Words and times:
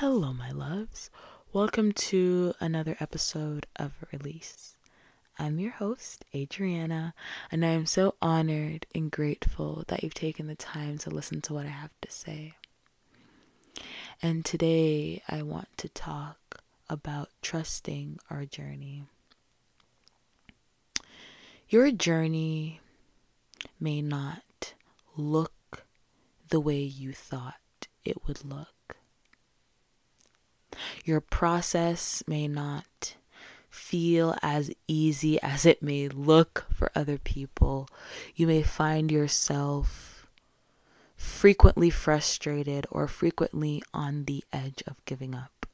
Hello, 0.00 0.32
my 0.32 0.52
loves. 0.52 1.10
Welcome 1.52 1.90
to 1.90 2.54
another 2.60 2.96
episode 3.00 3.66
of 3.74 3.94
Release. 4.12 4.76
I'm 5.40 5.58
your 5.58 5.72
host, 5.72 6.24
Adriana, 6.32 7.14
and 7.50 7.64
I 7.64 7.70
am 7.70 7.84
so 7.84 8.14
honored 8.22 8.86
and 8.94 9.10
grateful 9.10 9.82
that 9.88 10.04
you've 10.04 10.14
taken 10.14 10.46
the 10.46 10.54
time 10.54 10.98
to 10.98 11.10
listen 11.10 11.40
to 11.40 11.52
what 11.52 11.66
I 11.66 11.70
have 11.70 11.90
to 12.02 12.12
say. 12.12 12.54
And 14.22 14.44
today 14.44 15.20
I 15.28 15.42
want 15.42 15.76
to 15.78 15.88
talk 15.88 16.62
about 16.88 17.30
trusting 17.42 18.20
our 18.30 18.44
journey. 18.44 19.02
Your 21.68 21.90
journey 21.90 22.80
may 23.80 24.00
not 24.00 24.74
look 25.16 25.86
the 26.50 26.60
way 26.60 26.78
you 26.78 27.12
thought 27.12 27.88
it 28.04 28.28
would 28.28 28.44
look. 28.44 28.97
Your 31.04 31.20
process 31.20 32.22
may 32.26 32.48
not 32.48 33.14
feel 33.70 34.34
as 34.42 34.70
easy 34.86 35.40
as 35.42 35.64
it 35.64 35.82
may 35.82 36.08
look 36.08 36.66
for 36.72 36.90
other 36.94 37.18
people. 37.18 37.88
You 38.34 38.46
may 38.46 38.62
find 38.62 39.10
yourself 39.10 40.26
frequently 41.16 41.90
frustrated 41.90 42.86
or 42.90 43.08
frequently 43.08 43.82
on 43.92 44.24
the 44.24 44.44
edge 44.52 44.82
of 44.86 45.04
giving 45.04 45.34
up. 45.34 45.66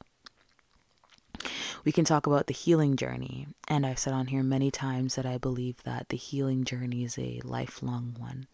We 1.83 1.91
can 1.91 2.05
talk 2.05 2.25
about 2.25 2.47
the 2.47 2.53
healing 2.53 2.95
journey, 2.95 3.47
and 3.67 3.85
I've 3.85 3.99
said 3.99 4.13
on 4.13 4.27
here 4.27 4.41
many 4.41 4.71
times 4.71 5.15
that 5.15 5.25
I 5.25 5.37
believe 5.37 5.83
that 5.83 6.09
the 6.09 6.17
healing 6.17 6.63
journey 6.63 7.03
is 7.03 7.17
a 7.19 7.41
lifelong 7.43 8.15
one, 8.17 8.47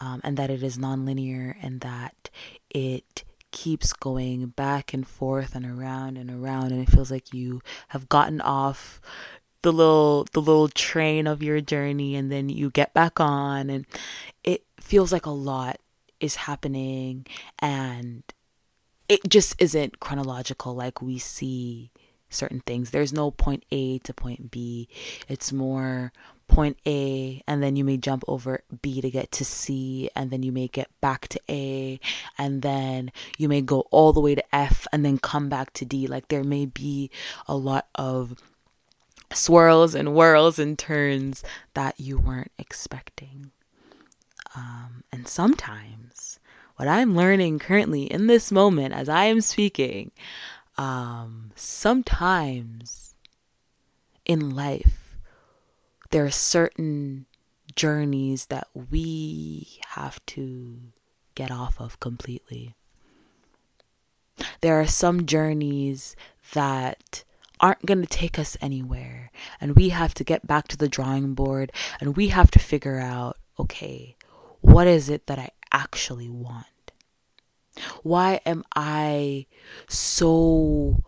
um, 0.00 0.20
and 0.24 0.36
that 0.36 0.50
it 0.50 0.62
is 0.62 0.76
nonlinear, 0.76 1.54
and 1.62 1.80
that 1.82 2.30
it 2.70 3.22
keeps 3.52 3.92
going 3.92 4.48
back 4.48 4.92
and 4.92 5.06
forth 5.06 5.54
and 5.54 5.64
around 5.64 6.16
and 6.16 6.30
around 6.30 6.72
and 6.72 6.80
it 6.82 6.90
feels 6.90 7.10
like 7.10 7.32
you 7.32 7.60
have 7.88 8.08
gotten 8.08 8.40
off 8.40 9.00
the 9.62 9.72
little 9.72 10.26
the 10.32 10.40
little 10.40 10.68
train 10.68 11.26
of 11.26 11.42
your 11.42 11.60
journey 11.60 12.16
and 12.16 12.32
then 12.32 12.48
you 12.48 12.70
get 12.70 12.92
back 12.92 13.20
on 13.20 13.70
and 13.70 13.86
it 14.42 14.64
feels 14.80 15.12
like 15.12 15.26
a 15.26 15.30
lot 15.30 15.78
is 16.18 16.36
happening 16.36 17.26
and 17.60 18.22
it 19.08 19.20
just 19.28 19.54
isn't 19.60 20.00
chronological 20.00 20.74
like 20.74 21.02
we 21.02 21.18
see 21.18 21.90
certain 22.30 22.60
things. 22.60 22.90
There's 22.90 23.12
no 23.12 23.30
point 23.30 23.64
A 23.70 23.98
to 24.00 24.14
point 24.14 24.50
B. 24.50 24.88
It's 25.28 25.52
more 25.52 26.12
point 26.52 26.76
A 26.86 27.42
and 27.46 27.62
then 27.62 27.76
you 27.76 27.84
may 27.84 27.96
jump 27.96 28.24
over 28.28 28.62
B 28.82 29.00
to 29.00 29.10
get 29.10 29.32
to 29.32 29.44
C 29.44 30.10
and 30.14 30.30
then 30.30 30.42
you 30.42 30.52
may 30.52 30.68
get 30.68 30.88
back 31.00 31.28
to 31.28 31.40
A 31.48 31.98
and 32.36 32.62
then 32.62 33.10
you 33.38 33.48
may 33.48 33.62
go 33.62 33.86
all 33.90 34.12
the 34.12 34.20
way 34.20 34.34
to 34.34 34.54
F 34.54 34.86
and 34.92 35.04
then 35.04 35.18
come 35.18 35.48
back 35.48 35.72
to 35.74 35.84
D. 35.84 36.06
Like 36.06 36.28
there 36.28 36.44
may 36.44 36.66
be 36.66 37.10
a 37.48 37.56
lot 37.56 37.88
of 37.94 38.34
swirls 39.32 39.94
and 39.94 40.08
whirls 40.10 40.58
and 40.58 40.78
turns 40.78 41.42
that 41.74 41.98
you 41.98 42.18
weren't 42.18 42.52
expecting. 42.58 43.50
Um, 44.54 45.04
and 45.10 45.26
sometimes 45.26 46.38
what 46.76 46.86
I'm 46.86 47.16
learning 47.16 47.58
currently 47.58 48.04
in 48.04 48.26
this 48.26 48.52
moment 48.52 48.94
as 48.94 49.08
I 49.08 49.24
am 49.24 49.40
speaking, 49.40 50.10
um, 50.76 51.52
sometimes 51.54 53.14
in 54.24 54.54
life, 54.54 55.01
there 56.12 56.24
are 56.26 56.30
certain 56.30 57.26
journeys 57.74 58.46
that 58.46 58.68
we 58.90 59.80
have 59.88 60.24
to 60.26 60.78
get 61.34 61.50
off 61.50 61.80
of 61.80 61.98
completely. 62.00 62.74
There 64.60 64.78
are 64.78 64.86
some 64.86 65.24
journeys 65.26 66.14
that 66.52 67.24
aren't 67.60 67.86
going 67.86 68.02
to 68.02 68.06
take 68.06 68.38
us 68.38 68.56
anywhere, 68.60 69.30
and 69.58 69.74
we 69.74 69.88
have 69.88 70.12
to 70.14 70.24
get 70.24 70.46
back 70.46 70.68
to 70.68 70.76
the 70.76 70.88
drawing 70.88 71.34
board 71.34 71.72
and 71.98 72.16
we 72.16 72.28
have 72.28 72.50
to 72.52 72.58
figure 72.58 72.98
out 72.98 73.38
okay, 73.58 74.16
what 74.60 74.86
is 74.86 75.08
it 75.08 75.26
that 75.26 75.38
I 75.38 75.50
actually 75.70 76.28
want? 76.28 76.92
Why 78.02 78.40
am 78.44 78.64
I 78.74 79.46
so 79.88 81.04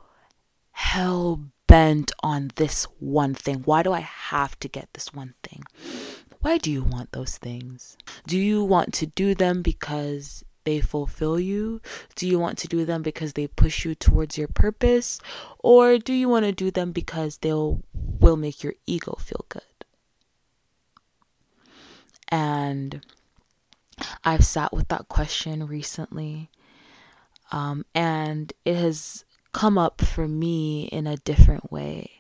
hell 0.72 1.50
bent 1.66 2.12
on 2.22 2.50
this 2.56 2.84
one 2.98 3.34
thing? 3.34 3.62
Why 3.64 3.82
do 3.82 3.92
I 3.92 4.00
have 4.00 4.58
to 4.60 4.69
get 4.69 4.88
this 4.92 5.12
one 5.12 5.34
thing? 5.42 5.64
Why 6.41 6.58
do 6.58 6.70
you 6.70 6.84
want 6.84 7.12
those 7.12 7.38
things? 7.38 7.97
Do 8.26 8.38
you 8.38 8.62
want 8.62 8.92
to 8.94 9.06
do 9.06 9.34
them 9.34 9.62
because 9.62 10.44
they 10.64 10.80
fulfill 10.80 11.38
you? 11.41 11.80
Do 12.16 12.26
you 12.26 12.38
want 12.38 12.58
to 12.58 12.69
do 12.69 12.84
them 12.84 13.02
because 13.02 13.32
they 13.32 13.47
push 13.47 13.84
you 13.84 13.94
towards 13.94 14.36
your 14.36 14.48
purpose? 14.48 15.19
Or 15.58 15.98
do 15.98 16.12
you 16.12 16.28
want 16.28 16.44
to 16.44 16.52
do 16.52 16.70
them 16.70 16.92
because 16.92 17.38
they'll 17.38 17.82
will 17.94 18.36
make 18.36 18.62
your 18.62 18.75
ego 18.86 19.16
feel 19.19 19.44
good? 19.48 19.62
And 22.28 23.04
I've 24.25 24.44
sat 24.44 24.72
with 24.72 24.88
that 24.88 25.08
question 25.08 25.66
recently. 25.66 26.50
Um, 27.52 27.84
and 27.94 28.52
it 28.64 28.76
has 28.76 29.25
come 29.54 29.78
up 29.78 30.03
for 30.03 30.28
me 30.28 30.84
in 30.92 31.06
a 31.06 31.16
different 31.16 31.72
way. 31.72 32.10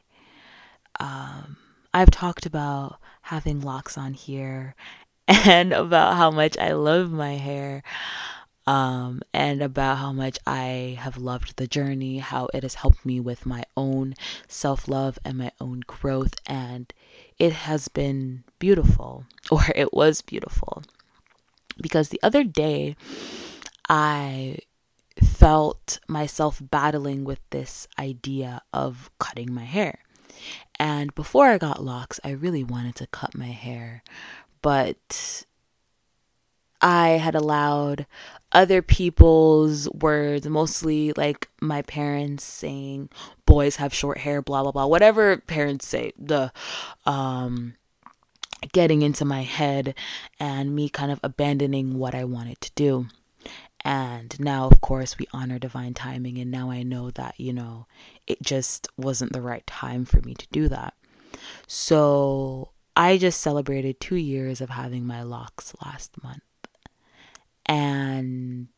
Um, 0.98 1.58
I've 1.92 2.10
talked 2.10 2.46
about 2.46 2.98
having 3.22 3.60
locks 3.60 3.98
on 3.98 4.14
here 4.14 4.74
and 5.28 5.72
about 5.72 6.14
how 6.14 6.30
much 6.30 6.56
I 6.56 6.72
love 6.72 7.10
my 7.10 7.34
hair. 7.34 7.82
Um, 8.66 9.20
and 9.34 9.60
about 9.60 9.98
how 9.98 10.10
much 10.10 10.38
I 10.46 10.96
have 10.98 11.18
loved 11.18 11.58
the 11.58 11.66
journey, 11.66 12.20
how 12.20 12.48
it 12.54 12.62
has 12.62 12.76
helped 12.76 13.04
me 13.04 13.20
with 13.20 13.44
my 13.44 13.64
own 13.76 14.14
self 14.48 14.88
love 14.88 15.18
and 15.22 15.36
my 15.36 15.52
own 15.60 15.82
growth. 15.86 16.32
And 16.46 16.90
it 17.38 17.52
has 17.52 17.88
been 17.88 18.44
beautiful, 18.58 19.26
or 19.50 19.64
it 19.74 19.92
was 19.92 20.22
beautiful. 20.22 20.82
Because 21.78 22.08
the 22.08 22.20
other 22.22 22.42
day, 22.42 22.96
I 23.86 24.60
felt 25.44 26.00
myself 26.08 26.62
battling 26.70 27.22
with 27.22 27.38
this 27.50 27.86
idea 27.98 28.62
of 28.72 29.10
cutting 29.18 29.52
my 29.52 29.64
hair. 29.64 29.98
And 30.78 31.14
before 31.14 31.48
I 31.48 31.58
got 31.58 31.84
locks, 31.84 32.18
I 32.24 32.30
really 32.30 32.64
wanted 32.64 32.94
to 32.94 33.06
cut 33.08 33.36
my 33.36 33.52
hair, 33.52 34.02
but 34.62 35.44
I 36.80 37.08
had 37.10 37.34
allowed 37.34 38.06
other 38.52 38.80
people's 38.80 39.86
words, 39.90 40.48
mostly 40.48 41.12
like 41.12 41.50
my 41.60 41.82
parents 41.82 42.42
saying 42.42 43.10
boys 43.44 43.76
have 43.76 43.92
short 43.92 44.16
hair, 44.16 44.40
blah 44.40 44.62
blah 44.62 44.72
blah, 44.72 44.86
whatever 44.86 45.36
parents 45.36 45.86
say, 45.86 46.14
the 46.18 46.52
um 47.04 47.74
getting 48.72 49.02
into 49.02 49.26
my 49.26 49.42
head 49.42 49.94
and 50.40 50.74
me 50.74 50.88
kind 50.88 51.12
of 51.12 51.20
abandoning 51.22 51.98
what 51.98 52.14
I 52.14 52.24
wanted 52.24 52.62
to 52.62 52.72
do. 52.74 53.08
And 53.84 54.38
now, 54.40 54.66
of 54.66 54.80
course, 54.80 55.18
we 55.18 55.26
honor 55.32 55.58
divine 55.58 55.92
timing. 55.92 56.38
And 56.38 56.50
now 56.50 56.70
I 56.70 56.82
know 56.82 57.10
that, 57.10 57.38
you 57.38 57.52
know, 57.52 57.86
it 58.26 58.42
just 58.42 58.88
wasn't 58.96 59.32
the 59.34 59.42
right 59.42 59.66
time 59.66 60.06
for 60.06 60.20
me 60.22 60.34
to 60.34 60.46
do 60.50 60.68
that. 60.68 60.94
So 61.66 62.70
I 62.96 63.18
just 63.18 63.40
celebrated 63.40 64.00
two 64.00 64.16
years 64.16 64.60
of 64.60 64.70
having 64.70 65.06
my 65.06 65.22
locks 65.22 65.74
last 65.84 66.22
month. 66.22 66.42
And 67.66 68.68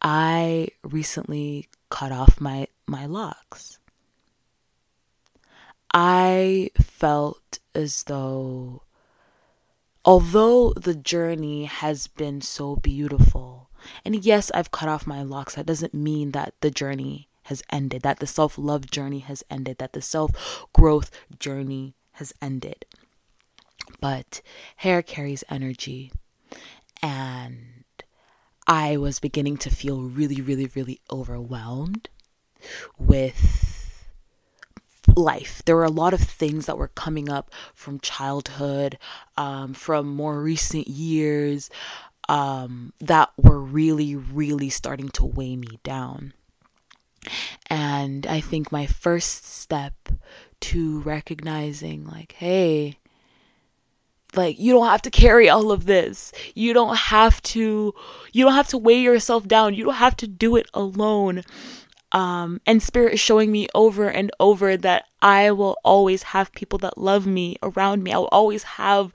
I 0.00 0.68
recently 0.84 1.68
cut 1.90 2.12
off 2.12 2.40
my, 2.40 2.68
my 2.86 3.06
locks. 3.06 3.78
I 5.92 6.70
felt 6.80 7.58
as 7.74 8.04
though, 8.04 8.82
although 10.04 10.72
the 10.74 10.94
journey 10.94 11.64
has 11.64 12.06
been 12.06 12.40
so 12.40 12.76
beautiful, 12.76 13.61
and 14.04 14.24
yes, 14.24 14.50
I've 14.52 14.70
cut 14.70 14.88
off 14.88 15.06
my 15.06 15.22
locks. 15.22 15.54
That 15.54 15.66
doesn't 15.66 15.94
mean 15.94 16.32
that 16.32 16.54
the 16.60 16.70
journey 16.70 17.28
has 17.44 17.62
ended, 17.70 18.02
that 18.02 18.20
the 18.20 18.26
self 18.26 18.56
love 18.58 18.90
journey 18.90 19.20
has 19.20 19.44
ended, 19.50 19.78
that 19.78 19.92
the 19.92 20.02
self 20.02 20.66
growth 20.72 21.10
journey 21.38 21.94
has 22.12 22.32
ended. 22.40 22.84
But 24.00 24.42
hair 24.76 25.02
carries 25.02 25.44
energy. 25.48 26.12
And 27.02 27.84
I 28.66 28.96
was 28.96 29.18
beginning 29.18 29.56
to 29.58 29.70
feel 29.70 30.02
really, 30.02 30.40
really, 30.40 30.70
really 30.74 31.00
overwhelmed 31.10 32.08
with 32.98 33.82
life. 35.16 35.62
There 35.64 35.76
were 35.76 35.84
a 35.84 35.90
lot 35.90 36.14
of 36.14 36.20
things 36.20 36.66
that 36.66 36.78
were 36.78 36.88
coming 36.88 37.28
up 37.28 37.50
from 37.74 38.00
childhood, 38.00 38.98
um, 39.36 39.74
from 39.74 40.06
more 40.06 40.40
recent 40.40 40.86
years, 40.88 41.70
um, 42.28 42.92
that 43.00 43.30
were 43.36 43.60
really, 43.60 44.14
really 44.16 44.70
starting 44.70 45.08
to 45.10 45.24
weigh 45.24 45.56
me 45.56 45.78
down. 45.82 46.32
And 47.68 48.26
I 48.26 48.40
think 48.40 48.72
my 48.72 48.86
first 48.86 49.44
step 49.44 49.94
to 50.60 51.00
recognizing, 51.00 52.06
like, 52.06 52.32
hey, 52.32 52.98
like 54.34 54.58
you 54.58 54.72
don't 54.72 54.86
have 54.86 55.02
to 55.02 55.10
carry 55.10 55.48
all 55.48 55.70
of 55.70 55.86
this. 55.86 56.32
You 56.54 56.72
don't 56.72 56.96
have 56.96 57.42
to 57.42 57.94
you 58.32 58.44
don't 58.44 58.54
have 58.54 58.68
to 58.68 58.78
weigh 58.78 59.00
yourself 59.00 59.46
down. 59.46 59.74
You 59.74 59.84
don't 59.84 59.94
have 59.94 60.16
to 60.16 60.26
do 60.26 60.56
it 60.56 60.66
alone. 60.74 61.42
Um, 62.12 62.60
and 62.66 62.82
spirit 62.82 63.14
is 63.14 63.20
showing 63.20 63.50
me 63.50 63.68
over 63.74 64.06
and 64.06 64.30
over 64.38 64.76
that 64.76 65.06
i 65.22 65.50
will 65.50 65.78
always 65.82 66.24
have 66.24 66.52
people 66.52 66.78
that 66.80 66.98
love 66.98 67.26
me 67.26 67.56
around 67.62 68.02
me. 68.02 68.12
I 68.12 68.18
will 68.18 68.28
always 68.30 68.62
have 68.64 69.12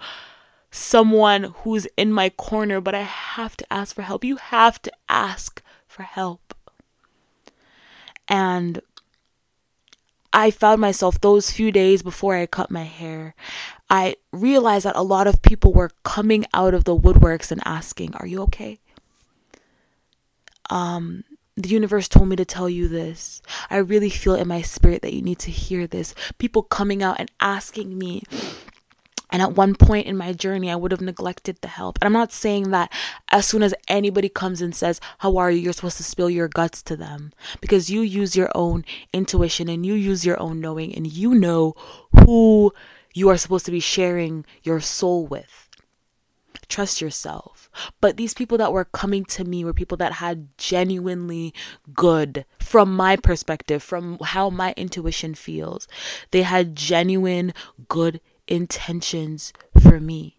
someone 0.78 1.54
who's 1.64 1.88
in 1.98 2.12
my 2.12 2.30
corner 2.30 2.80
but 2.80 2.96
i 2.96 3.02
have 3.02 3.58
to 3.58 3.66
ask 3.74 3.96
for 3.96 4.04
help 4.04 4.24
you 4.24 4.36
have 4.38 4.82
to 4.82 4.92
ask 5.10 5.62
for 5.88 6.04
help 6.04 6.54
and 8.28 8.82
I 10.34 10.52
found 10.52 10.82
myself 10.82 11.20
those 11.20 11.52
few 11.52 11.72
days 11.72 12.04
before 12.04 12.36
I 12.36 12.46
cut 12.46 12.70
my 12.70 12.84
hair, 12.84 13.34
I 13.90 14.18
realized 14.32 14.86
that 14.86 14.96
a 14.96 15.02
lot 15.02 15.26
of 15.26 15.42
people 15.42 15.74
were 15.74 15.92
coming 16.04 16.46
out 16.54 16.74
of 16.74 16.84
the 16.84 16.96
woodworks 16.96 17.52
and 17.52 17.62
asking, 17.66 18.14
Are 18.16 18.28
you 18.28 18.42
okay? 18.44 18.80
Um, 20.70 21.24
the 21.56 21.70
universe 21.70 22.08
told 22.08 22.28
me 22.28 22.36
to 22.36 22.46
tell 22.46 22.70
you 22.70 22.88
this. 22.88 23.42
I 23.70 23.78
really 23.78 24.10
feel 24.10 24.36
in 24.36 24.48
my 24.48 24.62
spirit 24.62 25.02
that 25.02 25.14
you 25.14 25.22
need 25.22 25.40
to 25.40 25.52
hear 25.52 25.88
this. 25.88 26.14
People 26.38 26.62
coming 26.62 27.02
out 27.02 27.20
and 27.20 27.32
asking 27.40 27.98
me, 27.98 28.22
and 29.30 29.42
at 29.42 29.54
one 29.54 29.76
point 29.76 30.08
in 30.08 30.18
my 30.18 30.34
journey, 30.34 30.72
I 30.72 30.76
would 30.76 30.92
have 30.92 31.02
neglected 31.02 31.58
the 31.62 31.68
help. 31.68 31.98
And 32.00 32.06
I'm 32.08 32.14
not 32.14 32.32
saying 32.32 32.72
that 32.72 32.92
as 33.30 33.46
soon 33.46 33.62
as 33.62 33.74
anybody 33.88 34.30
comes 34.30 34.62
and 34.62 34.76
says, 34.76 35.02
How 35.20 35.38
are 35.38 35.52
you? 35.52 35.58
you're 35.60 35.74
supposed 35.74 35.98
to 35.98 36.04
spill 36.04 36.30
your 36.30 36.48
guts 36.48 36.82
to 36.84 36.96
them. 36.96 37.34
Because 37.60 37.90
you 37.90 38.02
use 38.02 38.36
your 38.36 38.50
own 38.56 38.86
intuition 39.12 39.68
and 39.68 39.86
you 39.86 39.96
use 39.96 40.26
your 40.26 40.42
own 40.42 40.62
knowing 40.62 40.96
and 40.96 41.08
you 41.08 41.36
know 41.36 41.74
who 42.24 42.74
you 43.14 43.30
are 43.30 43.38
supposed 43.38 43.66
to 43.66 43.72
be 43.72 43.80
sharing 43.80 44.46
your 44.64 44.80
soul 44.80 45.26
with. 45.28 45.70
Trust 46.70 47.02
yourself. 47.02 47.70
But 48.02 48.18
these 48.18 48.34
people 48.34 48.58
that 48.58 48.74
were 48.74 48.86
coming 48.86 49.24
to 49.26 49.44
me 49.44 49.64
were 49.64 49.74
people 49.74 49.98
that 49.98 50.14
had 50.14 50.50
genuinely 50.58 51.54
good, 51.94 52.46
from 52.60 52.96
my 52.96 53.16
perspective, 53.16 53.82
from 53.82 54.18
how 54.22 54.50
my 54.50 54.74
intuition 54.76 55.34
feels. 55.34 55.88
They 56.32 56.42
had 56.42 56.76
genuine 56.76 57.54
good 57.88 58.20
intentions 58.48 59.54
for 59.82 60.00
me. 60.00 60.38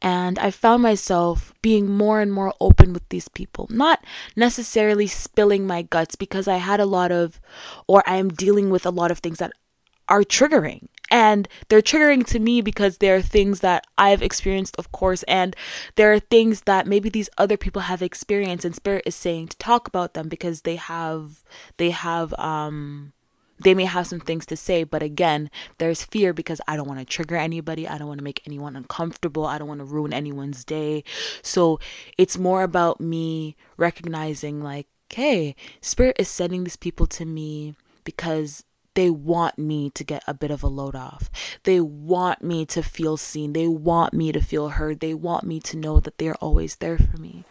And 0.00 0.38
I 0.38 0.52
found 0.52 0.82
myself 0.82 1.52
being 1.60 1.90
more 1.90 2.20
and 2.20 2.32
more 2.32 2.54
open 2.60 2.92
with 2.92 3.08
these 3.08 3.28
people, 3.28 3.66
not 3.68 4.04
necessarily 4.36 5.08
spilling 5.08 5.66
my 5.66 5.82
guts 5.82 6.14
because 6.14 6.46
I 6.46 6.58
had 6.58 6.78
a 6.78 6.86
lot 6.86 7.10
of, 7.10 7.40
or 7.88 8.04
I 8.06 8.16
am 8.16 8.28
dealing 8.28 8.70
with 8.70 8.86
a 8.86 8.90
lot 8.90 9.10
of 9.10 9.18
things 9.18 9.38
that 9.38 9.52
are 10.08 10.22
triggering. 10.22 10.88
And 11.10 11.48
they're 11.68 11.82
triggering 11.82 12.24
to 12.26 12.38
me 12.38 12.60
because 12.60 12.98
there 12.98 13.16
are 13.16 13.22
things 13.22 13.60
that 13.60 13.86
I've 13.96 14.22
experienced, 14.22 14.76
of 14.78 14.92
course, 14.92 15.22
and 15.24 15.56
there 15.96 16.12
are 16.12 16.20
things 16.20 16.62
that 16.62 16.86
maybe 16.86 17.08
these 17.08 17.30
other 17.38 17.56
people 17.56 17.82
have 17.82 18.02
experienced, 18.02 18.64
and 18.64 18.74
Spirit 18.74 19.04
is 19.06 19.14
saying 19.14 19.48
to 19.48 19.58
talk 19.58 19.88
about 19.88 20.14
them 20.14 20.28
because 20.28 20.62
they 20.62 20.76
have, 20.76 21.42
they 21.78 21.90
have, 21.90 22.34
um, 22.38 23.14
they 23.60 23.74
may 23.74 23.84
have 23.84 24.06
some 24.06 24.20
things 24.20 24.46
to 24.46 24.56
say, 24.56 24.84
but 24.84 25.02
again, 25.02 25.50
there's 25.78 26.04
fear 26.04 26.32
because 26.32 26.60
I 26.68 26.76
don't 26.76 26.88
want 26.88 27.00
to 27.00 27.04
trigger 27.04 27.36
anybody. 27.36 27.88
I 27.88 27.98
don't 27.98 28.08
want 28.08 28.18
to 28.18 28.24
make 28.24 28.42
anyone 28.46 28.76
uncomfortable. 28.76 29.46
I 29.46 29.58
don't 29.58 29.68
want 29.68 29.80
to 29.80 29.84
ruin 29.84 30.12
anyone's 30.12 30.64
day. 30.64 31.04
So 31.42 31.80
it's 32.16 32.38
more 32.38 32.62
about 32.62 33.00
me 33.00 33.56
recognizing, 33.76 34.62
like, 34.62 34.86
hey, 35.12 35.56
Spirit 35.80 36.16
is 36.18 36.28
sending 36.28 36.64
these 36.64 36.76
people 36.76 37.06
to 37.08 37.24
me 37.24 37.74
because 38.04 38.64
they 38.94 39.10
want 39.10 39.58
me 39.58 39.90
to 39.90 40.02
get 40.02 40.24
a 40.26 40.34
bit 40.34 40.50
of 40.50 40.62
a 40.62 40.66
load 40.66 40.96
off. 40.96 41.30
They 41.62 41.80
want 41.80 42.42
me 42.42 42.66
to 42.66 42.82
feel 42.82 43.16
seen. 43.16 43.52
They 43.52 43.68
want 43.68 44.12
me 44.12 44.32
to 44.32 44.40
feel 44.40 44.70
heard. 44.70 45.00
They 45.00 45.14
want 45.14 45.44
me 45.44 45.60
to 45.60 45.76
know 45.76 46.00
that 46.00 46.18
they're 46.18 46.34
always 46.36 46.76
there 46.76 46.98
for 46.98 47.16
me. 47.16 47.44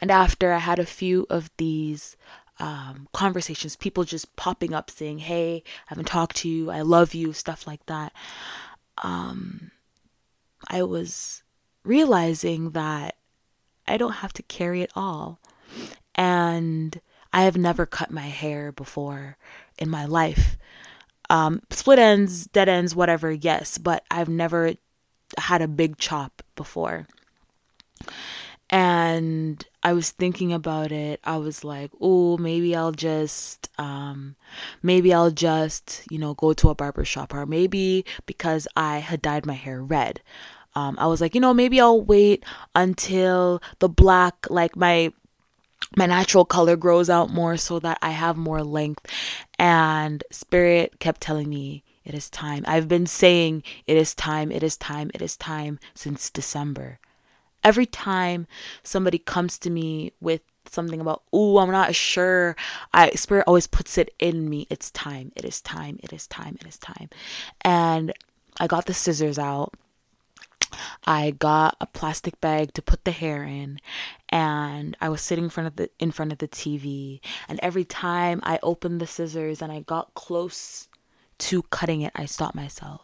And 0.00 0.10
after 0.10 0.52
I 0.52 0.58
had 0.58 0.78
a 0.78 0.86
few 0.86 1.26
of 1.30 1.50
these 1.56 2.16
um, 2.58 3.08
conversations, 3.12 3.76
people 3.76 4.04
just 4.04 4.34
popping 4.36 4.72
up 4.72 4.90
saying, 4.90 5.20
Hey, 5.20 5.62
I 5.66 5.88
haven't 5.88 6.06
talked 6.06 6.36
to 6.36 6.48
you, 6.48 6.70
I 6.70 6.80
love 6.82 7.14
you, 7.14 7.32
stuff 7.32 7.66
like 7.66 7.84
that. 7.86 8.12
Um, 8.98 9.70
I 10.68 10.82
was 10.82 11.42
realizing 11.84 12.70
that 12.70 13.16
I 13.86 13.96
don't 13.96 14.12
have 14.12 14.32
to 14.34 14.42
carry 14.42 14.82
it 14.82 14.90
all. 14.94 15.38
And 16.14 17.00
I 17.32 17.42
have 17.42 17.56
never 17.56 17.84
cut 17.86 18.10
my 18.10 18.28
hair 18.28 18.72
before 18.72 19.36
in 19.78 19.90
my 19.90 20.06
life. 20.06 20.56
Um, 21.28 21.60
split 21.70 21.98
ends, 21.98 22.46
dead 22.46 22.68
ends, 22.68 22.94
whatever, 22.94 23.30
yes, 23.30 23.78
but 23.78 24.04
I've 24.10 24.28
never 24.28 24.74
had 25.38 25.60
a 25.60 25.68
big 25.68 25.98
chop 25.98 26.42
before. 26.54 27.06
And 28.68 29.64
I 29.82 29.92
was 29.92 30.10
thinking 30.10 30.52
about 30.52 30.90
it. 30.90 31.20
I 31.22 31.36
was 31.36 31.62
like, 31.62 31.92
oh, 32.00 32.36
maybe 32.36 32.74
I'll 32.74 32.92
just, 32.92 33.70
um, 33.78 34.34
maybe 34.82 35.14
I'll 35.14 35.30
just, 35.30 36.02
you 36.10 36.18
know, 36.18 36.34
go 36.34 36.52
to 36.52 36.70
a 36.70 36.74
barber 36.74 37.04
shop, 37.04 37.32
or 37.32 37.46
maybe 37.46 38.04
because 38.26 38.66
I 38.76 38.98
had 38.98 39.22
dyed 39.22 39.46
my 39.46 39.54
hair 39.54 39.82
red. 39.82 40.20
Um, 40.74 40.96
I 40.98 41.06
was 41.06 41.20
like, 41.20 41.34
you 41.34 41.40
know, 41.40 41.54
maybe 41.54 41.80
I'll 41.80 42.02
wait 42.02 42.44
until 42.74 43.62
the 43.78 43.88
black, 43.88 44.46
like 44.50 44.76
my 44.76 45.12
my 45.96 46.06
natural 46.06 46.44
color 46.44 46.74
grows 46.74 47.08
out 47.08 47.30
more 47.30 47.56
so 47.56 47.78
that 47.78 47.98
I 48.02 48.10
have 48.10 48.36
more 48.36 48.64
length. 48.64 49.06
And 49.58 50.24
Spirit 50.30 50.98
kept 50.98 51.20
telling 51.20 51.48
me, 51.48 51.84
it 52.04 52.14
is 52.14 52.28
time. 52.28 52.64
I've 52.66 52.88
been 52.88 53.06
saying, 53.06 53.62
it 53.86 53.96
is 53.96 54.14
time, 54.14 54.50
it 54.50 54.62
is 54.62 54.76
time, 54.76 55.10
it 55.14 55.22
is 55.22 55.36
time 55.36 55.78
since 55.94 56.30
December. 56.30 56.98
Every 57.66 57.84
time 57.84 58.46
somebody 58.84 59.18
comes 59.18 59.58
to 59.58 59.70
me 59.70 60.12
with 60.20 60.40
something 60.68 61.00
about, 61.00 61.24
oh, 61.32 61.58
I'm 61.58 61.72
not 61.72 61.96
sure, 61.96 62.54
I 62.94 63.10
spirit 63.10 63.42
always 63.48 63.66
puts 63.66 63.98
it 63.98 64.14
in 64.20 64.48
me. 64.48 64.68
It's 64.70 64.92
time. 64.92 65.32
It 65.34 65.44
is 65.44 65.60
time. 65.60 65.98
It 66.00 66.12
is 66.12 66.28
time. 66.28 66.58
It 66.60 66.66
is 66.68 66.78
time. 66.78 67.10
And 67.62 68.12
I 68.60 68.68
got 68.68 68.86
the 68.86 68.94
scissors 68.94 69.36
out. 69.36 69.74
I 71.08 71.32
got 71.32 71.76
a 71.80 71.86
plastic 71.86 72.40
bag 72.40 72.72
to 72.74 72.82
put 72.82 73.04
the 73.04 73.10
hair 73.10 73.42
in 73.42 73.80
and 74.28 74.96
I 75.00 75.08
was 75.08 75.22
sitting 75.22 75.44
in 75.44 75.50
front 75.50 75.66
of 75.66 75.76
the 75.76 75.90
in 75.98 76.12
front 76.12 76.32
of 76.32 76.38
the 76.38 76.48
TV 76.48 77.20
and 77.48 77.58
every 77.62 77.84
time 77.84 78.40
I 78.44 78.60
opened 78.62 79.00
the 79.00 79.06
scissors 79.06 79.60
and 79.60 79.72
I 79.72 79.80
got 79.80 80.14
close 80.14 80.88
to 81.38 81.62
cutting 81.64 82.02
it 82.02 82.12
I 82.14 82.26
stopped 82.26 82.54
myself. 82.54 83.02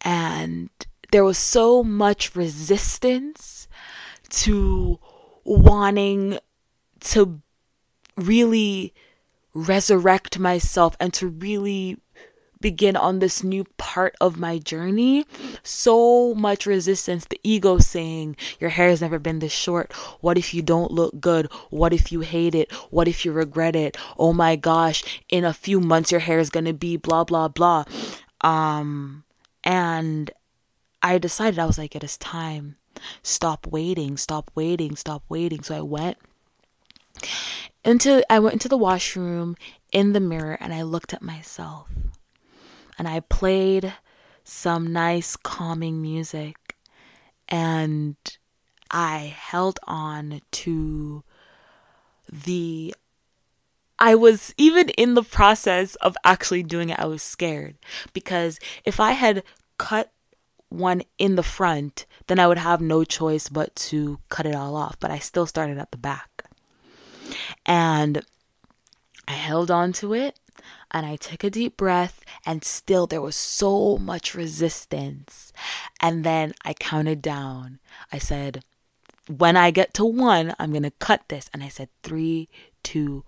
And 0.00 0.70
there 1.14 1.22
was 1.22 1.38
so 1.38 1.84
much 1.84 2.34
resistance 2.34 3.68
to 4.30 4.98
wanting 5.44 6.40
to 6.98 7.40
really 8.16 8.92
resurrect 9.54 10.40
myself 10.40 10.96
and 10.98 11.14
to 11.14 11.28
really 11.28 11.98
begin 12.60 12.96
on 12.96 13.20
this 13.20 13.44
new 13.44 13.64
part 13.76 14.16
of 14.20 14.40
my 14.40 14.58
journey, 14.58 15.24
so 15.62 16.34
much 16.34 16.66
resistance. 16.66 17.26
The 17.26 17.38
ego 17.44 17.78
saying, 17.78 18.34
Your 18.58 18.70
hair 18.70 18.88
has 18.88 19.00
never 19.00 19.20
been 19.20 19.38
this 19.38 19.52
short. 19.52 19.92
What 20.20 20.36
if 20.36 20.52
you 20.52 20.62
don't 20.62 20.90
look 20.90 21.20
good? 21.20 21.46
What 21.70 21.92
if 21.92 22.10
you 22.10 22.22
hate 22.22 22.56
it? 22.56 22.72
What 22.90 23.06
if 23.06 23.24
you 23.24 23.30
regret 23.30 23.76
it? 23.76 23.96
Oh 24.18 24.32
my 24.32 24.56
gosh, 24.56 25.22
in 25.28 25.44
a 25.44 25.54
few 25.54 25.78
months, 25.78 26.10
your 26.10 26.22
hair 26.22 26.40
is 26.40 26.50
going 26.50 26.64
to 26.64 26.72
be 26.72 26.96
blah, 26.96 27.22
blah, 27.22 27.46
blah. 27.46 27.84
Um, 28.40 29.22
and 29.62 30.32
I 31.04 31.18
decided, 31.18 31.58
I 31.58 31.66
was 31.66 31.76
like, 31.76 31.94
it 31.94 32.02
is 32.02 32.16
time. 32.16 32.76
Stop 33.22 33.66
waiting, 33.66 34.16
stop 34.16 34.50
waiting, 34.54 34.96
stop 34.96 35.22
waiting. 35.28 35.62
So 35.62 35.76
I 35.76 35.82
went 35.82 36.16
into 37.84 38.24
I 38.32 38.38
went 38.38 38.54
into 38.54 38.68
the 38.68 38.78
washroom 38.78 39.54
in 39.92 40.14
the 40.14 40.20
mirror 40.20 40.56
and 40.60 40.72
I 40.72 40.80
looked 40.80 41.12
at 41.12 41.20
myself. 41.20 41.88
And 42.98 43.06
I 43.06 43.20
played 43.20 43.92
some 44.44 44.94
nice 44.94 45.36
calming 45.36 46.00
music 46.00 46.74
and 47.50 48.16
I 48.90 49.34
held 49.36 49.78
on 49.84 50.40
to 50.52 51.22
the 52.32 52.94
I 53.98 54.14
was 54.14 54.54
even 54.56 54.88
in 54.90 55.12
the 55.12 55.22
process 55.22 55.96
of 55.96 56.16
actually 56.24 56.62
doing 56.62 56.88
it, 56.88 56.98
I 56.98 57.04
was 57.04 57.22
scared 57.22 57.76
because 58.14 58.58
if 58.86 59.00
I 59.00 59.12
had 59.12 59.42
cut 59.76 60.13
one 60.74 61.02
in 61.18 61.36
the 61.36 61.42
front, 61.42 62.06
then 62.26 62.38
I 62.38 62.46
would 62.46 62.58
have 62.58 62.80
no 62.80 63.04
choice 63.04 63.48
but 63.48 63.74
to 63.76 64.20
cut 64.28 64.46
it 64.46 64.54
all 64.54 64.76
off. 64.76 64.98
But 64.98 65.10
I 65.10 65.18
still 65.18 65.46
started 65.46 65.78
at 65.78 65.90
the 65.90 65.98
back. 65.98 66.44
And 67.64 68.24
I 69.26 69.32
held 69.32 69.70
on 69.70 69.92
to 69.94 70.12
it 70.14 70.38
and 70.90 71.04
I 71.04 71.16
took 71.16 71.42
a 71.42 71.50
deep 71.50 71.76
breath, 71.76 72.20
and 72.46 72.64
still 72.64 73.08
there 73.08 73.20
was 73.20 73.34
so 73.34 73.98
much 73.98 74.32
resistance. 74.32 75.52
And 76.00 76.22
then 76.22 76.54
I 76.64 76.72
counted 76.72 77.20
down. 77.20 77.80
I 78.12 78.18
said, 78.18 78.62
When 79.28 79.56
I 79.56 79.72
get 79.72 79.92
to 79.94 80.04
one, 80.04 80.54
I'm 80.58 80.70
going 80.70 80.84
to 80.84 80.92
cut 80.92 81.22
this. 81.28 81.50
And 81.52 81.64
I 81.64 81.68
said, 81.68 81.88
Three, 82.04 82.48
two, 82.84 83.24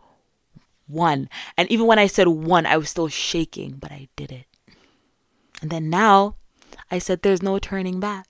one. 0.86 1.28
And 1.56 1.68
even 1.68 1.86
when 1.86 1.98
I 1.98 2.06
said 2.06 2.28
one, 2.28 2.66
I 2.66 2.76
was 2.76 2.88
still 2.88 3.08
shaking, 3.08 3.72
but 3.72 3.90
I 3.90 4.08
did 4.14 4.30
it. 4.30 4.46
And 5.60 5.70
then 5.70 5.90
now 5.90 6.36
I 6.90 6.98
said, 6.98 7.22
There's 7.22 7.42
no 7.42 7.58
turning 7.58 8.00
back. 8.00 8.28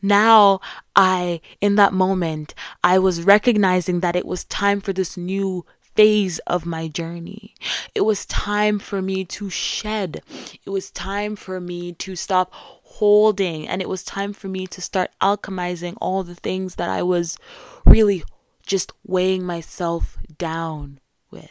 Now, 0.00 0.60
I, 0.94 1.40
in 1.60 1.74
that 1.76 1.92
moment, 1.92 2.54
I 2.84 2.98
was 2.98 3.22
recognizing 3.22 4.00
that 4.00 4.16
it 4.16 4.26
was 4.26 4.44
time 4.44 4.80
for 4.80 4.92
this 4.92 5.16
new 5.16 5.66
phase 5.94 6.38
of 6.40 6.64
my 6.64 6.88
journey. 6.88 7.54
It 7.94 8.02
was 8.02 8.24
time 8.26 8.78
for 8.78 9.02
me 9.02 9.24
to 9.26 9.50
shed. 9.50 10.22
It 10.64 10.70
was 10.70 10.90
time 10.90 11.36
for 11.36 11.60
me 11.60 11.92
to 11.94 12.16
stop 12.16 12.50
holding. 12.52 13.68
And 13.68 13.82
it 13.82 13.88
was 13.88 14.02
time 14.02 14.32
for 14.32 14.48
me 14.48 14.66
to 14.68 14.80
start 14.80 15.10
alchemizing 15.20 15.96
all 16.00 16.22
the 16.22 16.34
things 16.34 16.76
that 16.76 16.88
I 16.88 17.02
was 17.02 17.36
really 17.84 18.24
just 18.66 18.92
weighing 19.04 19.44
myself 19.44 20.16
down 20.38 21.00
with. 21.30 21.50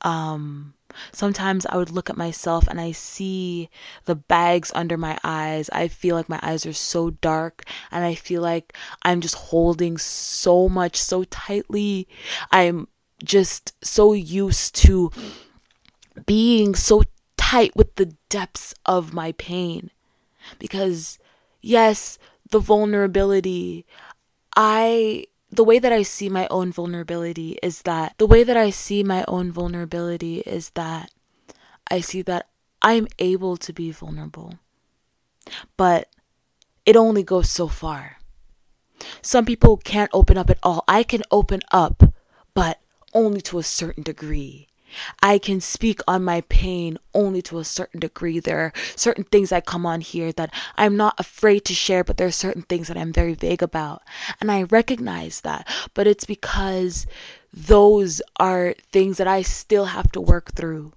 Um, 0.00 0.74
Sometimes 1.12 1.66
I 1.66 1.76
would 1.76 1.90
look 1.90 2.10
at 2.10 2.16
myself 2.16 2.66
and 2.68 2.80
I 2.80 2.92
see 2.92 3.68
the 4.04 4.14
bags 4.14 4.72
under 4.74 4.96
my 4.96 5.18
eyes. 5.24 5.70
I 5.70 5.88
feel 5.88 6.16
like 6.16 6.28
my 6.28 6.40
eyes 6.42 6.66
are 6.66 6.72
so 6.72 7.10
dark 7.10 7.64
and 7.90 8.04
I 8.04 8.14
feel 8.14 8.42
like 8.42 8.76
I'm 9.02 9.20
just 9.20 9.34
holding 9.34 9.98
so 9.98 10.68
much 10.68 10.96
so 10.96 11.24
tightly. 11.24 12.08
I'm 12.50 12.88
just 13.22 13.74
so 13.84 14.12
used 14.12 14.74
to 14.76 15.10
being 16.26 16.74
so 16.74 17.04
tight 17.36 17.74
with 17.76 17.96
the 17.96 18.14
depths 18.28 18.74
of 18.86 19.12
my 19.12 19.32
pain. 19.32 19.90
Because, 20.58 21.18
yes, 21.60 22.18
the 22.50 22.58
vulnerability, 22.58 23.86
I 24.56 25.26
the 25.52 25.64
way 25.64 25.78
that 25.78 25.92
I 25.92 26.02
see 26.02 26.30
my 26.30 26.48
own 26.50 26.72
vulnerability 26.72 27.58
is 27.62 27.82
that 27.82 28.14
the 28.16 28.26
way 28.26 28.42
that 28.42 28.56
I 28.56 28.70
see 28.70 29.02
my 29.04 29.22
own 29.28 29.52
vulnerability 29.52 30.38
is 30.40 30.70
that 30.70 31.10
I 31.90 32.00
see 32.00 32.22
that 32.22 32.48
I'm 32.80 33.06
able 33.18 33.58
to 33.58 33.72
be 33.72 33.92
vulnerable. 33.92 34.54
But 35.76 36.08
it 36.86 36.96
only 36.96 37.22
goes 37.22 37.50
so 37.50 37.68
far. 37.68 38.16
Some 39.20 39.44
people 39.44 39.76
can't 39.76 40.10
open 40.14 40.38
up 40.38 40.48
at 40.48 40.58
all. 40.62 40.84
I 40.88 41.02
can 41.02 41.22
open 41.30 41.60
up, 41.70 42.14
but 42.54 42.80
only 43.12 43.42
to 43.42 43.58
a 43.58 43.62
certain 43.62 44.02
degree. 44.02 44.68
I 45.22 45.38
can 45.38 45.60
speak 45.60 46.00
on 46.06 46.24
my 46.24 46.42
pain 46.42 46.98
only 47.14 47.42
to 47.42 47.58
a 47.58 47.64
certain 47.64 48.00
degree. 48.00 48.40
There 48.40 48.58
are 48.58 48.72
certain 48.96 49.24
things 49.24 49.52
I 49.52 49.60
come 49.60 49.86
on 49.86 50.00
here 50.00 50.32
that 50.32 50.52
I'm 50.76 50.96
not 50.96 51.14
afraid 51.18 51.64
to 51.66 51.74
share, 51.74 52.04
but 52.04 52.16
there 52.16 52.26
are 52.26 52.32
certain 52.32 52.62
things 52.62 52.88
that 52.88 52.96
I'm 52.96 53.12
very 53.12 53.34
vague 53.34 53.62
about. 53.62 54.02
And 54.40 54.50
I 54.50 54.64
recognize 54.64 55.40
that, 55.42 55.66
but 55.94 56.06
it's 56.06 56.24
because 56.24 57.06
those 57.52 58.22
are 58.38 58.74
things 58.90 59.18
that 59.18 59.28
I 59.28 59.42
still 59.42 59.86
have 59.86 60.10
to 60.12 60.20
work 60.20 60.52
through. 60.52 60.92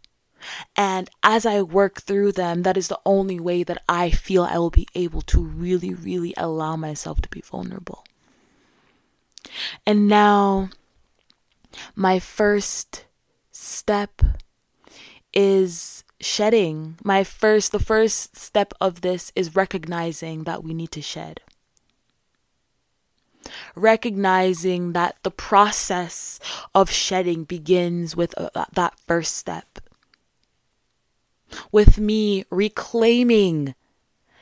And 0.76 1.10
as 1.24 1.46
I 1.46 1.62
work 1.62 2.02
through 2.02 2.34
them, 2.34 2.64
that 2.64 2.78
is 2.78 2.88
the 2.88 3.00
only 3.06 3.40
way 3.40 3.64
that 3.64 3.82
I 3.90 4.12
feel 4.12 4.44
I 4.44 4.58
will 4.58 4.70
be 4.70 4.88
able 4.96 5.22
to 5.24 5.42
really, 5.42 5.94
really 5.94 6.34
allow 6.38 6.76
myself 6.76 7.22
to 7.22 7.30
be 7.30 7.42
vulnerable. 7.42 8.06
And 9.86 10.08
now, 10.08 10.70
my 11.96 12.20
first 12.20 13.06
step 13.56 14.22
is 15.34 16.04
shedding. 16.20 16.98
My 17.04 17.24
first, 17.24 17.72
the 17.72 17.80
first 17.80 18.36
step 18.36 18.74
of 18.82 19.02
this 19.02 19.32
is 19.36 19.56
recognizing 19.56 20.44
that 20.44 20.64
we 20.64 20.74
need 20.74 20.92
to 20.92 21.02
shed. 21.02 21.42
Recognizing 23.76 24.94
that 24.94 25.18
the 25.24 25.32
process 25.32 26.40
of 26.74 26.90
shedding 26.90 27.44
begins 27.44 28.16
with 28.16 28.34
uh, 28.38 28.66
that 28.74 28.96
first 29.08 29.36
step. 29.36 29.80
With 31.72 31.98
me 31.98 32.44
reclaiming 32.50 33.76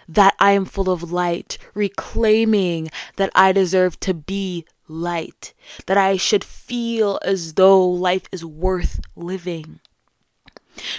that 0.07 0.35
I 0.39 0.51
am 0.51 0.65
full 0.65 0.89
of 0.89 1.11
light, 1.11 1.57
reclaiming 1.73 2.89
that 3.17 3.29
I 3.35 3.51
deserve 3.51 3.99
to 4.01 4.13
be 4.13 4.65
light, 4.87 5.53
that 5.85 5.97
I 5.97 6.17
should 6.17 6.43
feel 6.43 7.19
as 7.23 7.53
though 7.53 7.87
life 7.87 8.27
is 8.31 8.43
worth 8.45 8.99
living. 9.15 9.79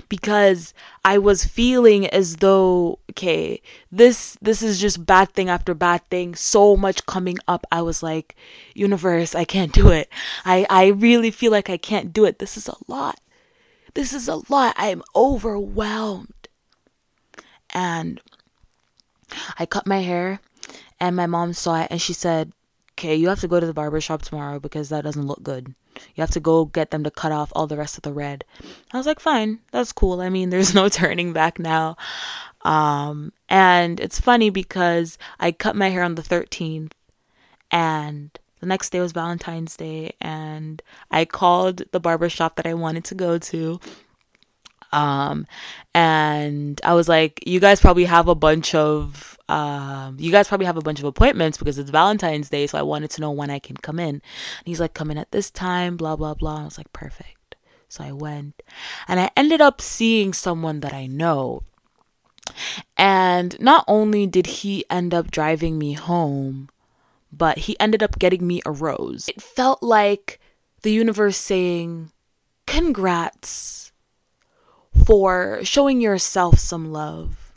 Because 0.08 0.72
I 1.04 1.18
was 1.18 1.44
feeling 1.44 2.06
as 2.06 2.36
though, 2.36 3.00
okay, 3.10 3.60
this 3.90 4.38
this 4.40 4.62
is 4.62 4.80
just 4.80 5.04
bad 5.04 5.32
thing 5.32 5.48
after 5.48 5.74
bad 5.74 6.08
thing, 6.10 6.36
so 6.36 6.76
much 6.76 7.06
coming 7.06 7.38
up. 7.48 7.66
I 7.72 7.82
was 7.82 8.00
like, 8.00 8.36
universe, 8.74 9.34
I 9.34 9.44
can't 9.44 9.72
do 9.72 9.90
it. 9.90 10.08
I, 10.44 10.64
I 10.70 10.86
really 10.86 11.32
feel 11.32 11.50
like 11.50 11.68
I 11.68 11.76
can't 11.76 12.12
do 12.12 12.24
it. 12.24 12.38
This 12.38 12.56
is 12.56 12.68
a 12.68 12.76
lot. 12.86 13.18
This 13.94 14.12
is 14.12 14.28
a 14.28 14.42
lot. 14.48 14.74
I 14.78 14.88
am 14.88 15.02
overwhelmed. 15.14 16.48
And 17.70 18.20
I 19.58 19.66
cut 19.66 19.86
my 19.86 20.02
hair 20.02 20.40
and 21.00 21.16
my 21.16 21.26
mom 21.26 21.52
saw 21.52 21.82
it 21.82 21.88
and 21.90 22.00
she 22.00 22.12
said, 22.12 22.52
okay, 22.96 23.14
you 23.14 23.28
have 23.28 23.40
to 23.40 23.48
go 23.48 23.58
to 23.58 23.66
the 23.66 23.74
barber 23.74 24.00
shop 24.00 24.22
tomorrow 24.22 24.60
because 24.60 24.88
that 24.88 25.04
doesn't 25.04 25.26
look 25.26 25.42
good. 25.42 25.74
You 26.14 26.20
have 26.20 26.30
to 26.30 26.40
go 26.40 26.64
get 26.64 26.90
them 26.90 27.02
to 27.04 27.10
cut 27.10 27.32
off 27.32 27.52
all 27.54 27.66
the 27.66 27.76
rest 27.76 27.96
of 27.96 28.02
the 28.02 28.12
red. 28.12 28.44
I 28.92 28.96
was 28.96 29.06
like, 29.06 29.20
fine, 29.20 29.60
that's 29.72 29.92
cool. 29.92 30.20
I 30.20 30.28
mean, 30.28 30.50
there's 30.50 30.74
no 30.74 30.88
turning 30.88 31.32
back 31.32 31.58
now. 31.58 31.96
Um, 32.62 33.32
and 33.48 34.00
it's 34.00 34.20
funny 34.20 34.48
because 34.48 35.18
I 35.38 35.52
cut 35.52 35.76
my 35.76 35.90
hair 35.90 36.02
on 36.02 36.14
the 36.14 36.22
13th 36.22 36.92
and 37.70 38.30
the 38.60 38.66
next 38.66 38.90
day 38.90 39.00
was 39.00 39.12
Valentine's 39.12 39.76
Day 39.76 40.14
and 40.20 40.80
I 41.10 41.26
called 41.26 41.82
the 41.90 42.00
barber 42.00 42.30
shop 42.30 42.56
that 42.56 42.66
I 42.66 42.72
wanted 42.72 43.04
to 43.06 43.14
go 43.14 43.36
to 43.36 43.80
um, 44.94 45.46
and 45.92 46.80
I 46.84 46.94
was 46.94 47.08
like, 47.08 47.42
you 47.46 47.58
guys 47.58 47.80
probably 47.80 48.04
have 48.04 48.28
a 48.28 48.34
bunch 48.34 48.76
of, 48.76 49.36
um, 49.48 50.16
you 50.20 50.30
guys 50.30 50.46
probably 50.46 50.66
have 50.66 50.76
a 50.76 50.82
bunch 50.82 51.00
of 51.00 51.04
appointments 51.04 51.58
because 51.58 51.78
it's 51.78 51.90
Valentine's 51.90 52.48
Day. 52.48 52.68
So 52.68 52.78
I 52.78 52.82
wanted 52.82 53.10
to 53.10 53.20
know 53.20 53.32
when 53.32 53.50
I 53.50 53.58
can 53.58 53.76
come 53.76 53.98
in. 53.98 54.14
And 54.14 54.22
he's 54.64 54.78
like, 54.78 54.94
come 54.94 55.10
in 55.10 55.18
at 55.18 55.32
this 55.32 55.50
time, 55.50 55.96
blah, 55.96 56.14
blah, 56.14 56.34
blah. 56.34 56.62
I 56.62 56.64
was 56.64 56.78
like, 56.78 56.92
perfect. 56.92 57.56
So 57.88 58.04
I 58.04 58.12
went 58.12 58.62
and 59.08 59.18
I 59.18 59.30
ended 59.36 59.60
up 59.60 59.80
seeing 59.80 60.32
someone 60.32 60.78
that 60.80 60.92
I 60.92 61.06
know. 61.06 61.64
And 62.96 63.60
not 63.60 63.84
only 63.88 64.28
did 64.28 64.46
he 64.46 64.84
end 64.88 65.12
up 65.12 65.30
driving 65.30 65.76
me 65.76 65.94
home, 65.94 66.68
but 67.32 67.58
he 67.58 67.78
ended 67.80 68.02
up 68.02 68.18
getting 68.20 68.46
me 68.46 68.62
a 68.64 68.70
rose. 68.70 69.28
It 69.28 69.42
felt 69.42 69.82
like 69.82 70.40
the 70.82 70.92
universe 70.92 71.36
saying, 71.36 72.12
congrats 72.66 73.83
for 75.04 75.60
showing 75.62 76.00
yourself 76.00 76.58
some 76.58 76.92
love. 76.92 77.52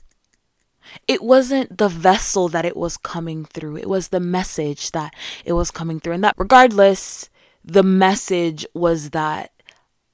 It 1.08 1.22
wasn't 1.22 1.78
the 1.78 1.90
vessel 1.90 2.48
that 2.50 2.66
it 2.66 2.78
was 2.78 2.98
coming 2.98 3.46
through, 3.46 3.78
it 3.78 3.90
was 3.90 4.10
the 4.10 4.20
message 4.20 4.92
that 4.92 5.14
it 5.46 5.54
was 5.54 5.72
coming 5.72 6.00
through. 6.00 6.14
And 6.14 6.24
that, 6.24 6.36
regardless, 6.38 7.30
the 7.64 7.84
message 7.84 8.66
was 8.74 9.12
that 9.12 9.52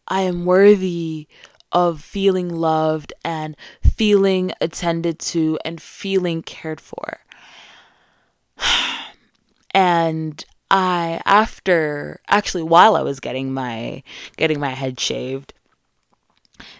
I 0.08 0.22
am 0.22 0.46
worthy 0.46 1.27
of 1.72 2.01
feeling 2.01 2.50
loved 2.50 3.13
and 3.24 3.56
feeling 3.82 4.51
attended 4.62 5.20
to 5.20 5.60
and 5.65 5.82
feeling 5.82 6.42
cared 6.44 6.80
for. 6.80 7.20
and 9.72 10.44
I 10.70 11.22
after 11.25 12.20
actually 12.27 12.63
while 12.63 12.96
I 12.96 13.01
was 13.01 13.20
getting 13.20 13.53
my 13.53 14.01
getting 14.38 14.60
my 14.60 14.70
head 14.70 15.00
shaved 15.00 15.53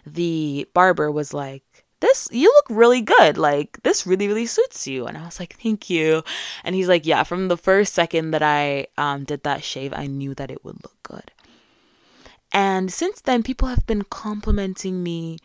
the 0.06 0.68
barber 0.74 1.12
was 1.12 1.34
like, 1.34 1.64
this 2.04 2.28
you 2.32 2.50
look 2.50 2.66
really 2.70 3.02
good. 3.02 3.38
Like 3.38 3.82
this 3.84 4.06
really 4.06 4.28
really 4.28 4.46
suits 4.46 4.86
you. 4.86 5.08
And 5.08 5.18
i 5.18 5.24
was 5.24 5.40
like 5.40 5.56
thank 5.64 5.90
you. 5.90 6.22
And 6.64 6.76
he's 6.76 6.90
like 6.90 7.06
yeah 7.06 7.24
from 7.24 7.48
the 7.48 7.58
first 7.58 7.94
second 7.94 8.32
that 8.32 8.44
i 8.44 8.88
um, 8.98 9.24
did 9.24 9.44
that 9.44 9.64
shave 9.64 9.94
i 9.96 10.06
knew 10.06 10.36
that 10.36 10.52
it 10.52 10.64
would 10.64 10.84
look 10.84 11.02
good. 11.02 11.32
And 12.52 12.92
since 12.92 13.22
then 13.22 13.42
people 13.42 13.70
have 13.70 13.88
been 13.88 14.04
complimenting 14.04 15.02
me 15.02 15.40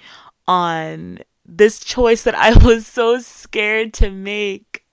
on 0.47 1.21
this 1.47 1.79
choice 1.79 2.25
that 2.25 2.35
i 2.35 2.53
was 2.65 2.87
so 2.87 3.21
scared 3.21 3.95
to 3.95 4.11
make. 4.11 4.85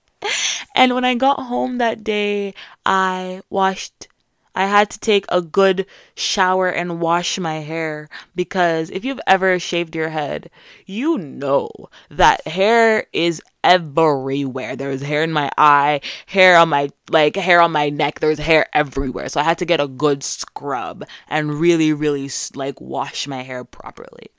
And 0.76 0.94
when 0.94 1.04
i 1.04 1.16
got 1.16 1.50
home 1.50 1.80
that 1.80 2.04
day 2.04 2.54
i 2.86 3.42
washed 3.50 4.08
I 4.56 4.68
had 4.68 4.90
to 4.92 5.00
take 5.00 5.26
a 5.28 5.42
good 5.42 5.86
shower 6.16 6.70
and 6.70 7.02
wash 7.02 7.38
my 7.38 7.56
hair 7.56 8.08
because 8.36 8.90
if 8.90 9.04
you've 9.04 9.20
ever 9.28 9.60
shaved 9.60 9.96
your 9.96 10.10
head, 10.10 10.50
you 10.86 11.18
know 11.18 11.70
that 12.10 12.48
hair 12.48 13.08
is 13.12 13.42
everywhere. 13.64 14.78
There's 14.78 15.02
hair 15.02 15.24
in 15.24 15.34
my 15.34 15.52
eye, 15.58 16.00
hair 16.28 16.58
on 16.58 16.70
my 16.70 16.90
like 17.10 17.36
hair 17.36 17.60
on 17.60 17.74
my 17.74 17.90
neck. 17.90 18.22
There's 18.22 18.40
hair 18.40 18.68
everywhere. 18.72 19.28
So 19.28 19.42
I 19.42 19.44
had 19.44 19.58
to 19.58 19.66
get 19.66 19.82
a 19.82 19.90
good 19.90 20.24
scrub 20.24 21.04
and 21.28 21.60
really 21.60 21.92
really 21.92 22.30
like 22.54 22.80
wash 22.80 23.28
my 23.28 23.44
hair 23.44 23.66
properly. 23.66 24.30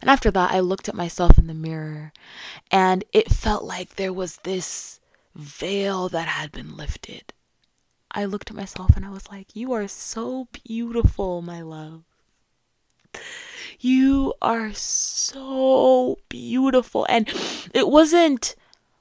And 0.00 0.10
after 0.10 0.32
that, 0.32 0.50
I 0.50 0.58
looked 0.58 0.88
at 0.88 0.96
myself 0.96 1.38
in 1.38 1.46
the 1.46 1.54
mirror 1.54 2.12
and 2.70 3.04
it 3.12 3.30
felt 3.30 3.62
like 3.62 3.94
there 3.94 4.12
was 4.12 4.38
this 4.38 4.98
veil 5.36 6.08
that 6.08 6.26
had 6.26 6.50
been 6.50 6.76
lifted 6.76 7.32
I 8.12 8.26
looked 8.26 8.50
at 8.50 8.56
myself 8.56 8.96
and 8.96 9.04
I 9.04 9.10
was 9.10 9.28
like, 9.30 9.48
You 9.54 9.72
are 9.72 9.88
so 9.88 10.48
beautiful, 10.64 11.42
my 11.42 11.62
love. 11.62 12.02
You 13.80 14.34
are 14.40 14.72
so 14.72 16.18
beautiful. 16.28 17.06
And 17.08 17.28
it 17.74 17.88
wasn't 17.88 18.54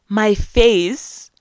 my 0.10 0.34
face 0.34 1.32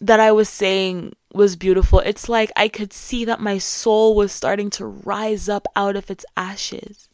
that 0.00 0.20
I 0.20 0.32
was 0.32 0.48
saying 0.48 1.14
was 1.32 1.56
beautiful. 1.56 2.00
It's 2.00 2.28
like 2.28 2.50
I 2.56 2.68
could 2.68 2.92
see 2.92 3.24
that 3.24 3.40
my 3.40 3.58
soul 3.58 4.14
was 4.14 4.32
starting 4.32 4.70
to 4.70 4.86
rise 4.86 5.48
up 5.48 5.66
out 5.76 5.96
of 5.96 6.10
its 6.10 6.24
ashes. 6.36 7.08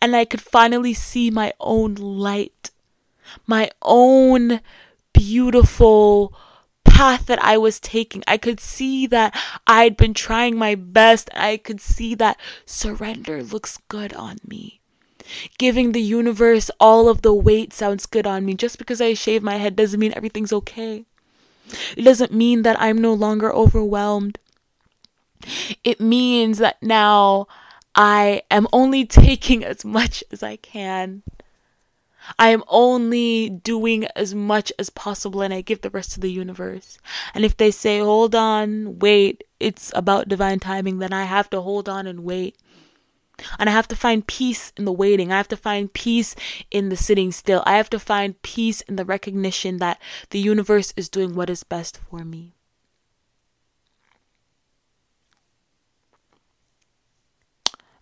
And 0.00 0.16
I 0.16 0.24
could 0.24 0.40
finally 0.40 0.94
see 0.94 1.30
my 1.30 1.52
own 1.60 1.94
light, 1.94 2.70
my 3.46 3.70
own 3.82 4.60
beautiful 5.12 6.34
path 7.00 7.24
that 7.24 7.42
I 7.42 7.56
was 7.56 7.80
taking. 7.80 8.22
I 8.28 8.36
could 8.36 8.60
see 8.60 9.06
that 9.06 9.34
I'd 9.66 9.96
been 9.96 10.12
trying 10.12 10.58
my 10.58 10.74
best. 10.74 11.30
I 11.34 11.56
could 11.56 11.80
see 11.80 12.14
that 12.16 12.38
surrender 12.66 13.42
looks 13.42 13.78
good 13.88 14.12
on 14.12 14.36
me. 14.46 14.80
Giving 15.56 15.92
the 15.92 16.02
universe 16.02 16.70
all 16.78 17.08
of 17.08 17.22
the 17.22 17.32
weight 17.32 17.72
sounds 17.72 18.04
good 18.04 18.26
on 18.26 18.44
me. 18.44 18.52
Just 18.52 18.76
because 18.76 19.00
I 19.00 19.14
shave 19.14 19.42
my 19.42 19.56
head 19.56 19.76
doesn't 19.76 19.98
mean 19.98 20.12
everything's 20.14 20.52
okay. 20.52 21.06
It 21.96 22.02
doesn't 22.02 22.34
mean 22.34 22.64
that 22.64 22.78
I'm 22.78 22.98
no 22.98 23.14
longer 23.14 23.50
overwhelmed. 23.50 24.38
It 25.82 26.02
means 26.02 26.58
that 26.58 26.82
now 26.82 27.46
I 27.94 28.42
am 28.50 28.66
only 28.74 29.06
taking 29.06 29.64
as 29.64 29.86
much 29.86 30.22
as 30.30 30.42
I 30.42 30.56
can. 30.56 31.22
I 32.38 32.50
am 32.50 32.64
only 32.68 33.48
doing 33.48 34.06
as 34.16 34.34
much 34.34 34.72
as 34.78 34.90
possible 34.90 35.42
and 35.42 35.52
I 35.52 35.60
give 35.60 35.80
the 35.80 35.90
rest 35.90 36.12
to 36.12 36.20
the 36.20 36.30
universe. 36.30 36.98
And 37.34 37.44
if 37.44 37.56
they 37.56 37.70
say, 37.70 37.98
hold 37.98 38.34
on, 38.34 38.98
wait, 38.98 39.44
it's 39.58 39.92
about 39.94 40.28
divine 40.28 40.60
timing, 40.60 40.98
then 40.98 41.12
I 41.12 41.24
have 41.24 41.50
to 41.50 41.60
hold 41.60 41.88
on 41.88 42.06
and 42.06 42.24
wait. 42.24 42.56
And 43.58 43.68
I 43.68 43.72
have 43.72 43.88
to 43.88 43.96
find 43.96 44.26
peace 44.26 44.72
in 44.76 44.84
the 44.84 44.92
waiting. 44.92 45.32
I 45.32 45.36
have 45.38 45.48
to 45.48 45.56
find 45.56 45.92
peace 45.92 46.34
in 46.70 46.90
the 46.90 46.96
sitting 46.96 47.32
still. 47.32 47.62
I 47.66 47.76
have 47.76 47.90
to 47.90 47.98
find 47.98 48.40
peace 48.42 48.82
in 48.82 48.96
the 48.96 49.04
recognition 49.04 49.78
that 49.78 50.00
the 50.30 50.38
universe 50.38 50.92
is 50.96 51.08
doing 51.08 51.34
what 51.34 51.50
is 51.50 51.64
best 51.64 51.98
for 52.10 52.24
me. 52.24 52.54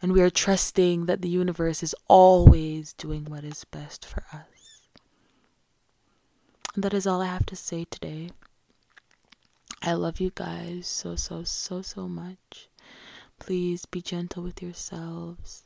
And 0.00 0.12
we 0.12 0.21
are 0.23 0.31
trusting 0.31 1.07
that 1.07 1.23
the 1.23 1.28
universe 1.28 1.83
is 1.83 1.95
always 2.07 2.93
doing 2.93 3.25
what 3.25 3.45
is 3.45 3.64
best 3.64 4.07
for 4.07 4.25
us. 4.33 4.83
And 6.75 6.85
that 6.85 6.95
is 6.95 7.07
all 7.07 7.21
I 7.21 7.26
have 7.26 7.47
to 7.47 7.57
say 7.57 7.85
today. 7.85 8.31
I 9.83 9.95
love 9.95 10.21
you 10.21 10.31
guys 10.35 10.87
so, 10.87 11.17
so, 11.17 11.43
so, 11.43 11.83
so 11.83 12.09
much. 12.09 12.69
Please 13.40 13.87
be 13.87 14.00
gentle 14.00 14.43
with 14.43 14.62
yourselves. 14.62 15.64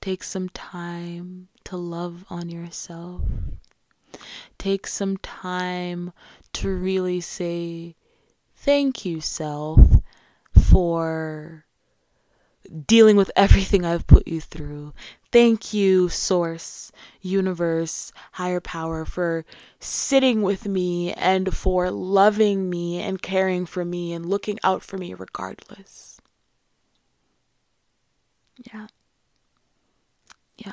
Take 0.00 0.22
some 0.22 0.48
time 0.50 1.48
to 1.64 1.76
love 1.76 2.24
on 2.28 2.48
yourself. 2.50 3.22
Take 4.58 4.86
some 4.86 5.16
time 5.16 6.12
to 6.54 6.68
really 6.68 7.20
say, 7.20 7.96
Thank 8.54 9.04
you, 9.04 9.20
self, 9.20 9.80
for 10.52 11.63
dealing 12.86 13.16
with 13.16 13.30
everything 13.36 13.84
I've 13.86 14.06
put 14.06 14.26
you 14.28 14.40
through. 14.40 14.92
Thank 15.32 15.74
you, 15.74 16.08
Source, 16.08 16.92
Universe, 17.20 18.12
Higher 18.32 18.60
Power, 18.60 19.04
for 19.04 19.44
sitting 19.80 20.42
with 20.42 20.66
me 20.66 21.12
and 21.12 21.54
for 21.54 21.90
loving 21.90 22.70
me 22.70 23.00
and 23.00 23.20
caring 23.20 23.66
for 23.66 23.84
me 23.84 24.12
and 24.12 24.26
looking 24.26 24.58
out 24.62 24.82
for 24.82 24.96
me 24.96 25.12
regardless. 25.14 26.20
Yeah. 28.72 28.86
Yeah. 30.56 30.72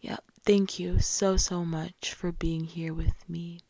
Yeah. 0.00 0.16
Thank 0.44 0.78
you 0.78 1.00
so, 1.00 1.36
so 1.36 1.64
much 1.64 2.14
for 2.14 2.32
being 2.32 2.64
here 2.64 2.92
with 2.94 3.28
me. 3.28 3.60